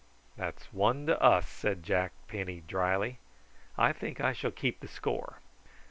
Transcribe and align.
"That's 0.35 0.63
one 0.73 1.05
to 1.05 1.21
us," 1.21 1.47
said 1.47 1.83
Jack 1.83 2.13
Penny 2.27 2.61
drily. 2.61 3.19
"I 3.77 3.93
think 3.93 4.19
I 4.19 4.33
shall 4.33 4.49
keep 4.49 4.79
the 4.79 4.87
score." 4.87 5.37